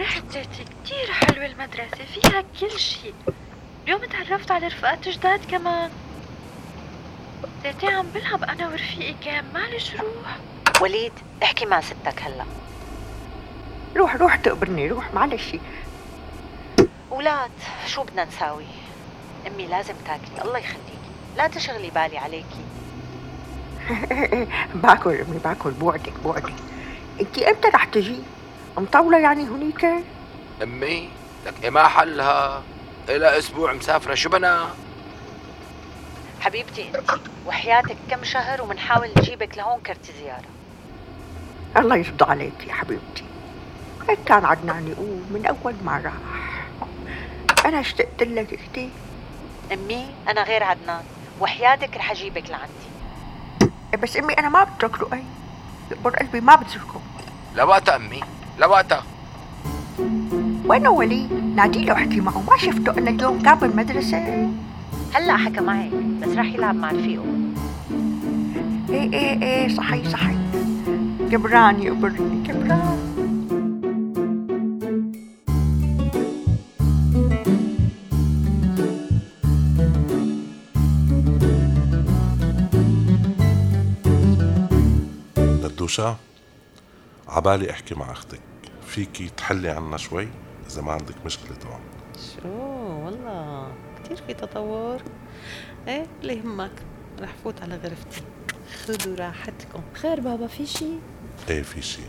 رحت 0.00 0.22
تيتي 0.32 0.64
كتير 0.84 1.12
حلوة 1.12 1.46
المدرسة 1.46 2.04
فيها 2.14 2.44
كل 2.60 2.78
شيء 2.80 3.14
اليوم 3.84 4.00
تعرفت 4.04 4.50
على 4.50 4.66
رفقات 4.66 5.08
جداد 5.08 5.40
كمان. 5.50 5.90
تيتي 7.62 7.86
عم 7.86 8.06
بلعب 8.14 8.44
أنا 8.44 8.68
ورفيقي 8.68 9.14
جيم 9.24 9.44
معلش 9.54 9.92
روح. 9.94 10.36
وليد 10.80 11.12
احكي 11.42 11.66
مع 11.66 11.80
ستك 11.80 12.22
هلا. 12.22 12.44
روح 13.96 14.16
روح 14.16 14.36
تقبرني 14.36 14.88
روح 14.88 15.14
معلش. 15.14 15.56
أولاد 17.12 17.50
شو 17.86 18.02
بدنا 18.02 18.24
نساوي؟ 18.24 18.64
أمي 19.46 19.66
لازم 19.66 19.94
تاكلي 20.06 20.44
الله 20.44 20.58
يخليكي. 20.58 20.98
لا 21.36 21.46
تشغلي 21.46 21.90
بالي 21.90 22.18
عليكي. 22.18 22.64
باكل 24.74 25.10
أمي 25.10 25.38
باكل 25.44 25.70
بوعدك 25.70 26.12
بوعدك. 26.22 26.54
انت 27.20 27.38
إمتى 27.38 27.68
رح 27.68 27.84
تجي؟ 27.84 28.18
مطولة 28.78 29.18
يعني 29.18 29.42
هنيك؟ 29.44 29.86
أمي 30.62 31.10
لك 31.46 31.54
إيه 31.64 31.70
ما 31.70 31.88
حلها؟ 31.88 32.62
إلى 33.08 33.38
أسبوع 33.38 33.72
مسافرة 33.72 34.14
شو 34.14 34.28
بنا؟ 34.28 34.68
حبيبتي 36.40 36.88
انت 36.88 37.10
وحياتك 37.46 37.96
كم 38.10 38.24
شهر 38.24 38.62
ومنحاول 38.62 39.08
نجيبك 39.16 39.58
لهون 39.58 39.80
كرت 39.80 40.10
زيارة. 40.20 40.48
الله 41.76 41.96
يرضى 41.96 42.24
عليك 42.24 42.66
يا 42.68 42.72
حبيبتي. 42.74 43.24
كان 44.26 44.44
عدنان 44.44 44.88
يقول 44.88 45.20
من 45.30 45.46
أول 45.46 45.74
ما 45.84 45.92
راح. 46.04 46.12
أنا 47.66 47.80
اشتقت 47.80 48.22
لك 48.22 48.46
كتير 48.46 48.88
أمي 49.72 50.06
أنا 50.28 50.42
غير 50.42 50.62
عدنان. 50.62 51.02
وحياتك 51.40 51.96
رح 51.96 52.10
أجيبك 52.10 52.44
لعندي. 52.50 52.88
بس 54.02 54.16
أمي 54.16 54.32
أنا 54.32 54.48
ما 54.48 54.64
بترك 54.64 55.12
أي. 55.12 55.22
يقبر 55.90 56.10
قلبي 56.16 56.40
ما 56.40 56.56
بتركه 56.56 57.00
لوقتها 57.56 57.96
أمي. 57.96 58.20
لوقتها. 58.58 59.02
وين 60.64 60.86
ولي؟ 60.86 61.26
نادي 61.56 61.84
له 61.84 61.92
احكي 61.92 62.20
معه. 62.20 62.42
ما 62.50 62.56
شفته 62.58 62.98
أنا 62.98 63.10
اليوم 63.10 63.42
كان 63.42 63.54
بالمدرسة 63.54 64.48
هلأ 65.14 65.36
حكى 65.36 65.60
معي 65.60 65.90
بس 66.22 66.28
رح 66.28 66.46
يلعب 66.46 66.74
مع 66.74 66.90
رفيقه 66.90 67.24
إيه 68.90 69.12
إيه 69.12 69.42
إيه 69.42 69.76
صحي 69.76 70.10
صحي 70.10 70.36
كبران 71.30 71.82
يقبرني 71.82 72.48
كبران 72.48 73.07
ندوشة 85.88 86.16
عبالي 87.28 87.70
أحكي 87.70 87.94
مع 87.94 88.12
أختك. 88.12 88.40
فيكي 88.86 89.28
تحلي 89.28 89.68
عنا 89.70 89.96
شوي 89.96 90.28
إذا 90.70 90.82
ما 90.82 90.92
عندك 90.92 91.14
مشكلة 91.26 91.56
طبعا. 91.56 91.80
شو؟ 92.16 92.48
والله 93.04 93.72
كتير 93.96 94.16
في 94.16 94.34
تطور. 94.34 95.02
إيه 95.88 96.06
لا 96.22 96.32
يهمك 96.32 96.72
رح 97.20 97.34
فوت 97.44 97.62
على 97.62 97.76
غرفتي. 97.76 98.22
خذوا 98.84 99.16
راحتكم. 99.16 99.80
خير 99.94 100.20
بابا 100.20 100.46
في 100.46 100.66
شي؟ 100.66 100.92
إيه 101.50 101.62
في 101.62 101.82
شي. 101.82 102.02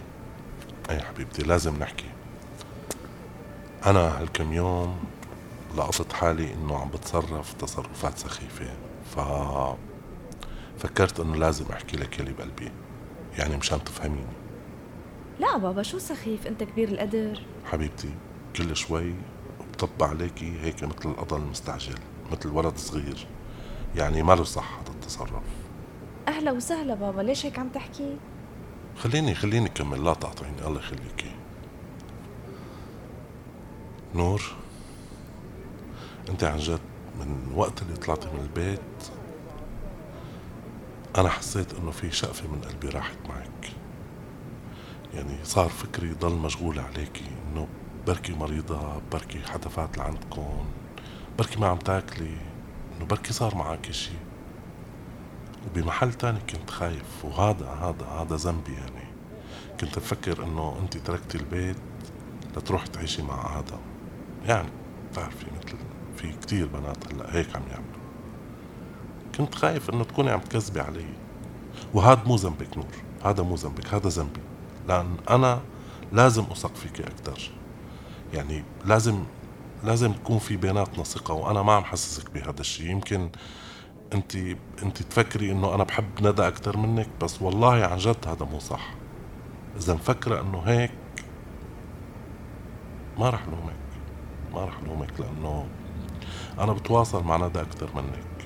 إيه 0.90 1.00
حبيبتي 1.00 1.44
لازم 1.44 1.80
نحكي. 1.80 2.10
أنا 3.86 4.22
هالكم 4.22 4.54
يوم 4.54 5.00
لقطت 5.78 6.14
حالي 6.14 6.54
إنه 6.54 6.78
عم 6.78 6.90
بتصرف 6.90 7.54
تصرفات 7.54 8.18
سخيفة 8.18 8.74
ف 9.16 9.20
فكرت 10.80 11.20
إنه 11.20 11.36
لازم 11.36 11.66
أحكي 11.74 11.98
لك 11.98 12.20
يلي 12.20 12.34
بقلبي. 12.34 12.72
يعني 13.38 13.58
مشان 13.58 13.84
تفهميني. 13.84 14.34
لا 15.40 15.58
بابا 15.58 15.84
شو 15.84 15.98
سخيف؟ 15.98 16.48
انت 16.48 16.64
كبير 16.64 16.90
القدر. 16.90 17.42
حبيبتي 17.66 18.10
كل 18.56 18.76
شوي 18.76 19.14
بطب 19.74 20.04
عليكي 20.04 20.60
هيك 20.62 20.84
مثل 20.84 21.10
القضا 21.10 21.38
المستعجل 21.38 22.00
مثل 22.32 22.50
ولد 22.50 22.78
صغير. 22.78 23.28
يعني 23.96 24.24
ما 24.24 24.34
له 24.34 24.44
صح 24.44 24.80
هذا 24.80 24.90
التصرف؟ 24.90 25.44
أهلا 26.28 26.52
وسهلا 26.52 26.96
بابا 26.96 27.22
ليش 27.22 27.46
هيك 27.46 27.60
عم 27.60 27.70
تحكي؟ 27.70 28.18
خليني 28.98 29.36
خليني 29.36 29.70
كمل 29.70 30.06
لا 30.06 30.14
تقطعيني 30.14 30.68
الله 30.68 30.80
يخليكي. 30.80 31.32
نور 34.16 34.42
انت 36.30 36.44
عن 36.44 36.58
جد 36.58 36.80
من 37.20 37.54
وقت 37.56 37.82
اللي 37.82 37.96
طلعتي 37.96 38.28
من 38.28 38.40
البيت 38.40 38.80
أنا 41.18 41.30
حسيت 41.30 41.74
إنه 41.74 41.92
في 41.92 42.12
شقفة 42.12 42.48
من 42.48 42.62
قلبي 42.62 42.90
راحت 42.90 43.18
معك. 43.30 43.72
يعني 45.14 45.38
صار 45.44 45.70
فكري 45.70 46.14
ضل 46.14 46.36
مشغول 46.36 46.80
عليكي 46.80 47.26
إنه 47.52 47.68
بركي 48.08 48.34
مريضة 48.34 49.02
بركي 49.12 49.40
حدا 49.40 49.70
فات 49.70 49.98
لعندكم 49.98 50.66
بركي 51.38 51.60
ما 51.60 51.68
عم 51.68 51.78
تاكلي 51.78 52.38
إنه 52.98 53.06
بركي 53.06 53.34
صار 53.34 53.56
معك 53.56 53.92
شي 53.92 54.12
وبمحل 55.68 56.14
تاني 56.14 56.40
كنت 56.40 56.70
خايف 56.70 57.26
وهذا 57.26 57.66
هذا 57.66 58.06
هذا 58.06 58.36
ذنبي 58.36 58.74
يعني. 58.74 59.10
كنت 59.80 60.00
بفكر 60.00 60.44
إنه 60.44 60.78
انت 60.82 60.98
تركتي 60.98 61.38
البيت 61.38 61.78
لتروح 62.58 62.88
تعيشي 62.88 63.22
مع 63.22 63.60
آدم 63.60 63.80
يعني 64.46 64.70
بتعرفي 65.12 65.46
مثل 65.46 65.78
في 66.18 66.32
كتير 66.42 66.68
بنات 66.68 67.14
هلأ 67.14 67.36
هيك 67.36 67.56
عم 67.56 67.64
يعملوا. 67.72 67.99
كنت 69.40 69.56
خايف 69.56 69.90
إنه 69.90 70.04
تكوني 70.04 70.30
عم 70.30 70.40
تكذبي 70.40 70.80
علي. 70.80 71.06
وهذا 71.94 72.24
مو 72.26 72.36
ذنبك 72.36 72.78
نور 72.78 72.86
هذا 73.26 73.44
مو 73.44 73.56
ذنبك 73.56 73.94
هذا 73.94 74.10
ذنبي. 74.10 74.42
لأن 74.88 75.18
أنا 75.30 75.62
لازم 76.12 76.44
أثق 76.44 76.76
فيك 76.76 77.02
أكثر 77.02 77.52
يعني 78.34 78.64
لازم 78.86 79.24
لازم 79.84 80.14
تكون 80.14 80.40
في 80.40 80.58
بيناتنا 80.58 81.04
ثقة 81.04 81.34
وأنا 81.34 81.62
ما 81.62 81.74
عم 81.74 81.84
حسسك 81.84 82.32
بهذا 82.32 82.60
الشيء 82.60 82.90
يمكن 82.90 83.30
أنت 84.14 84.36
أنت 84.84 85.02
تفكري 85.02 85.52
إنه 85.52 85.76
أنا 85.76 85.84
بحب 85.84 86.06
ندى 86.22 86.48
أكثر 86.48 86.78
منك 86.78 87.10
بس 87.22 87.42
والله 87.42 87.86
عن 87.86 87.98
جد 87.98 88.28
هذا 88.28 88.46
مو 88.46 88.60
صح. 88.60 88.94
إذا 89.78 89.94
مفكرة 89.94 90.42
إنه 90.42 90.60
هيك 90.60 90.92
ما 93.18 93.30
رح 93.30 93.46
لومك 93.48 93.80
ما 94.54 94.66
رح 94.66 94.84
لومك 94.84 95.20
لأنه 95.20 95.68
أنا 96.60 96.74
بتواصل 96.74 97.24
مع 97.24 97.38
ندى 97.38 97.62
أكتر 97.62 97.90
منك. 97.96 98.39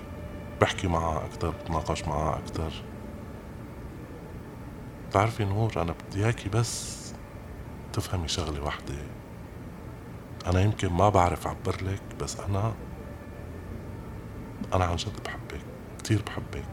بحكي 0.63 0.87
معها 0.87 1.25
أكتر 1.25 1.49
بتناقش 1.49 2.03
معها 2.03 2.37
أكتر. 2.37 2.71
بتعرفي 5.09 5.45
نور 5.45 5.81
أنا 5.81 5.93
بدي 5.93 6.25
إياكي 6.25 6.49
بس 6.49 7.13
تفهمي 7.93 8.27
شغلة 8.27 8.63
واحدة 8.63 8.93
أنا 10.47 10.61
يمكن 10.61 10.93
ما 10.93 11.09
بعرف 11.09 11.47
أعبر 11.47 11.75
لك 11.83 12.01
بس 12.19 12.39
أنا 12.39 12.73
أنا 14.73 14.85
عن 14.85 14.95
جد 14.95 15.23
بحبك 15.25 15.61
كتير 15.99 16.21
بحبك. 16.27 16.65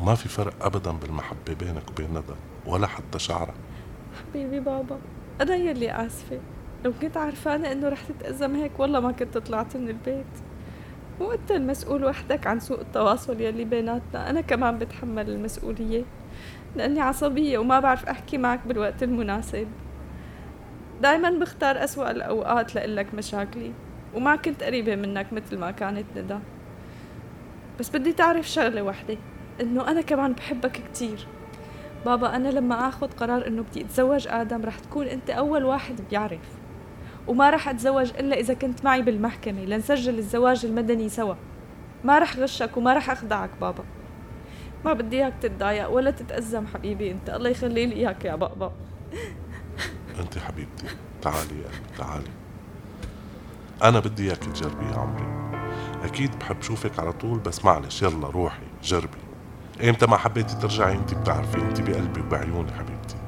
وما 0.00 0.14
في 0.14 0.28
فرق 0.28 0.64
أبدا 0.64 0.90
بالمحبة 0.90 1.54
بينك 1.54 1.90
وبين 1.90 2.10
ندى 2.10 2.34
ولا 2.66 2.86
حتى 2.86 3.18
شعرة 3.18 3.54
حبيبي 4.20 4.60
بابا 4.60 4.98
أنا 5.40 5.54
يلي 5.54 6.06
آسفة. 6.06 6.40
لو 6.84 6.92
كنت 7.02 7.16
عرفانة 7.16 7.72
إنه 7.72 7.88
رح 7.88 8.04
تتأزم 8.04 8.54
هيك 8.56 8.80
والله 8.80 9.00
ما 9.00 9.12
كنت 9.12 9.38
طلعت 9.38 9.76
من 9.76 9.88
البيت. 9.88 10.26
وأنت 11.22 11.50
المسؤول 11.50 12.04
وحدك 12.04 12.46
عن 12.46 12.60
سوء 12.60 12.80
التواصل 12.80 13.40
يلي 13.40 13.64
بيناتنا. 13.64 14.30
أنا 14.30 14.40
كمان 14.40 14.78
بتحمل 14.78 15.30
المسؤولية 15.30 16.04
لأني 16.76 17.00
عصبية 17.00 17.58
وما 17.58 17.80
بعرف 17.80 18.06
أحكي 18.06 18.38
معك 18.38 18.60
بالوقت 18.66 19.02
المناسب. 19.02 19.68
دايما 21.02 21.30
بختار 21.30 21.84
أسوأ 21.84 22.10
الأوقات 22.10 22.74
لقلك 22.74 23.14
مشاكلي 23.14 23.72
وما 24.14 24.36
كنت 24.36 24.62
قريبة 24.62 24.96
منك 24.96 25.32
مثل 25.32 25.58
ما 25.58 25.70
كانت 25.70 26.06
ندى. 26.16 26.38
بس 27.80 27.90
بدي 27.90 28.12
تعرف 28.12 28.48
شغلة 28.48 28.82
وحدة 28.82 29.16
إنه 29.60 29.88
أنا 29.90 30.00
كمان 30.00 30.32
بحبك 30.32 30.72
كتير. 30.92 31.26
بابا 32.06 32.36
أنا 32.36 32.48
لما 32.48 32.88
آخذ 32.88 33.06
قرار 33.06 33.46
إنه 33.46 33.62
بدي 33.62 33.80
أتزوج 33.80 34.28
آدم 34.28 34.62
رح 34.64 34.78
تكون 34.78 35.06
أنت 35.06 35.30
أول 35.30 35.64
واحد 35.64 36.00
بيعرف. 36.10 36.61
وما 37.26 37.50
رح 37.50 37.68
أتزوج 37.68 38.10
إلا 38.18 38.40
إذا 38.40 38.54
كنت 38.54 38.84
معي 38.84 39.02
بالمحكمة 39.02 39.64
لنسجل 39.64 40.18
الزواج 40.18 40.66
المدني 40.66 41.08
سوا. 41.08 41.34
ما 42.04 42.18
رح 42.18 42.36
غشك 42.36 42.76
وما 42.76 42.94
رح 42.94 43.10
أخدعك 43.10 43.50
بابا. 43.60 43.84
ما 44.84 44.92
بدي 44.92 45.16
إياك 45.16 45.34
تتضايق 45.40 45.90
ولا 45.90 46.10
تتأزم 46.10 46.66
حبيبي 46.66 47.10
أنت. 47.10 47.30
الله 47.30 47.50
يخلي 47.50 47.86
لي 47.86 47.94
إياك 47.94 48.24
يا 48.24 48.34
بابا. 48.34 48.72
أنت 50.20 50.38
حبيبتي 50.38 50.86
تعالي 51.22 51.38
يا 51.38 51.64
قلبي 51.64 51.98
تعالي. 51.98 52.30
أنا 53.82 54.00
بدي 54.00 54.28
إياك 54.28 54.38
تجربي 54.38 54.84
يا 54.84 54.96
عمري. 54.96 55.42
أكيد 56.04 56.38
بحب 56.38 56.62
شوفك 56.62 56.98
على 56.98 57.12
طول 57.12 57.38
بس 57.38 57.64
معلش 57.64 58.02
يلا 58.02 58.28
روحي 58.28 58.66
جربي. 58.82 59.18
إمتى 59.84 60.06
ما 60.06 60.16
حبيتي 60.16 60.56
ترجعي 60.56 60.92
أنت 60.92 61.14
بتعرفي 61.14 61.58
أنت 61.58 61.80
بقلبي 61.80 62.20
وبعيوني 62.20 62.72
حبيبتي. 62.72 63.21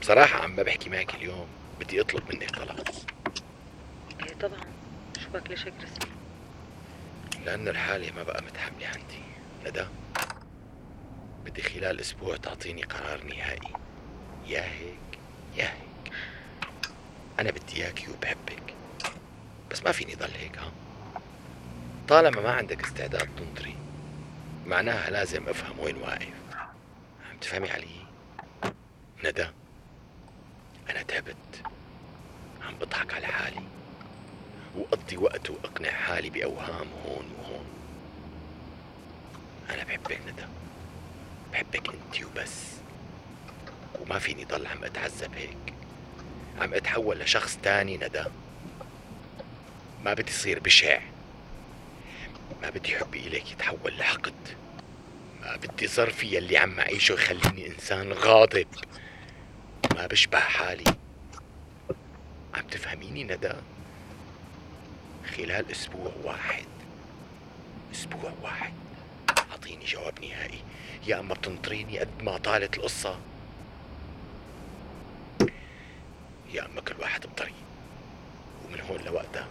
بصراحة 0.00 0.42
عم 0.42 0.56
بحكي 0.56 0.90
معك 0.90 1.14
اليوم 1.14 1.48
بدي 1.80 2.00
اطلب 2.00 2.22
منك 2.32 2.50
طلب. 2.56 2.88
إيه 4.20 4.34
طبعا. 4.34 4.60
شو 5.18 5.30
بك 5.34 5.50
ليش 5.50 5.66
هيك 5.66 5.74
رسمي؟ 5.82 6.12
لأنه 7.44 7.70
الحالة 7.70 8.12
ما 8.16 8.22
بقى 8.22 8.42
متحملة 8.42 8.86
عندي. 8.86 9.22
ندى 9.66 9.86
بدي 11.44 11.62
خلال 11.62 12.00
أسبوع 12.00 12.36
تعطيني 12.36 12.82
قرار 12.82 13.24
نهائي. 13.24 13.72
يا 14.46 14.62
هيك 14.62 15.18
يا 15.56 15.64
هيك. 15.64 16.12
أنا 17.40 17.50
بدي 17.50 17.76
إياكي 17.84 18.10
وبحبك. 18.10 18.74
بس 19.70 19.82
ما 19.82 19.92
فيني 19.92 20.14
ضل 20.14 20.30
هيك 20.40 20.58
ها؟ 20.58 20.72
طالما 22.08 22.40
ما 22.40 22.50
عندك 22.50 22.84
استعداد 22.84 23.28
تنطري 23.36 23.76
معناها 24.66 25.10
لازم 25.10 25.48
أفهم 25.48 25.78
وين 25.78 25.96
واقف. 25.96 26.28
عم 27.30 27.38
تفهمي 27.40 27.70
علي؟ 27.70 28.06
ندى. 29.24 29.46
أنا 30.90 31.02
تعبت 31.02 31.62
عم 32.62 32.74
بضحك 32.74 33.14
على 33.14 33.26
حالي. 33.26 33.60
وأقضي 34.76 35.16
وقت 35.16 35.50
وأقنع 35.50 35.90
حالي 35.90 36.30
بأوهام 36.30 36.88
هون 37.06 37.32
وهون. 37.38 37.66
أنا 39.70 39.84
بحبك 39.84 40.20
ندى. 40.26 40.46
بحبك 41.52 41.88
أنت 41.94 42.24
وبس. 42.24 42.64
وما 44.00 44.18
فيني 44.18 44.44
ضل 44.44 44.66
عم 44.66 44.84
أتعذب 44.84 45.34
هيك. 45.34 45.74
عم 46.60 46.74
أتحول 46.74 47.18
لشخص 47.18 47.58
تاني 47.62 47.96
ندى. 47.96 48.24
ما 50.04 50.14
بدي 50.14 50.32
صير 50.32 50.60
بشع. 50.60 51.00
ما 52.62 52.70
بدي 52.70 52.96
حبي 52.96 53.18
إليك 53.18 53.52
يتحول 53.52 53.98
لحقد 53.98 54.34
ما 55.40 55.56
بدي 55.56 55.88
ظرفي 55.88 56.36
يلي 56.36 56.56
عم 56.56 56.80
أعيشه 56.80 57.12
يخليني 57.12 57.66
إنسان 57.66 58.12
غاضب. 58.12 58.66
ما 59.98 60.06
بشبه 60.06 60.38
حالي. 60.38 60.84
عم 62.54 62.66
تفهميني 62.70 63.24
ندى؟ 63.24 63.52
خلال 65.36 65.70
أسبوع 65.70 66.12
واحد. 66.24 66.66
أسبوع 67.92 68.32
واحد. 68.42 68.72
أعطيني 69.50 69.84
جواب 69.84 70.24
نهائي. 70.24 70.62
يا 71.06 71.20
أما 71.20 71.34
بتنطريني 71.34 71.98
قد 71.98 72.22
ما 72.22 72.38
طالت 72.38 72.78
القصة. 72.78 73.18
يا 76.52 76.66
أما 76.66 76.80
كل 76.80 76.94
واحد 77.00 77.26
بطريق. 77.26 77.54
ومن 78.64 78.80
هون 78.80 79.00
لوقتها 79.00 79.48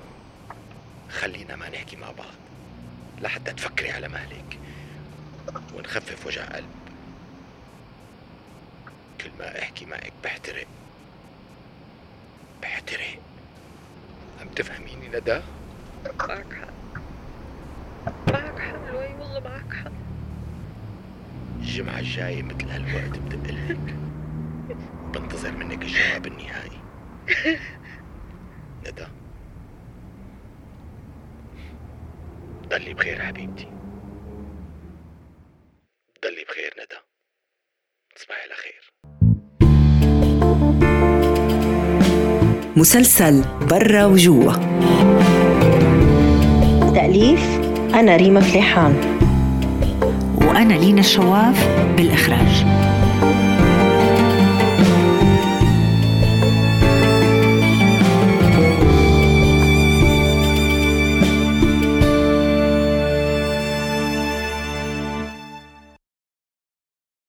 خلينا 1.10 1.56
ما 1.56 1.70
نحكي 1.70 1.96
مع 1.96 2.12
بعض. 2.12 2.36
لحتى 3.22 3.54
تفكري 3.54 3.92
على 3.92 4.08
مهلك. 4.08 4.60
ونخفف 5.74 6.28
وجع 6.28 6.46
قلب 6.46 6.87
كل 9.22 9.30
ما 9.40 9.60
أحكي 9.60 9.86
معك 9.86 10.14
بحترق. 10.24 10.68
بحترق. 12.62 13.20
عم 14.42 14.48
تفهميني 14.48 15.08
ندى؟ 15.08 15.42
معك 16.06 16.54
حق. 16.54 17.02
معك 18.32 18.60
حق 18.60 18.92
لؤي 18.92 19.14
والله 19.14 19.40
معك 19.40 19.74
حق. 19.74 19.92
الجمعة 21.60 22.00
الجاية 22.00 22.44
مثل 22.44 22.70
هالوقت 22.70 23.20
بدقلك. 23.20 23.96
بنتظر 25.14 25.52
منك 25.58 25.82
الجواب 25.82 26.28
النهائي. 26.28 26.80
ندى. 28.88 29.08
ضلي 32.70 32.94
بخير 32.94 33.26
حبيبتي. 33.26 33.77
مسلسل 42.78 43.44
برا 43.70 44.06
وجوا. 44.06 44.54
تأليف 46.96 47.60
أنا 47.94 48.16
ريما 48.16 48.42
فليحان. 48.42 48.94
وأنا 50.42 50.74
لينا 50.74 51.00
الشواف 51.00 51.68
بالإخراج. 51.98 52.66